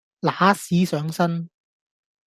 [0.21, 1.47] 揦屎上身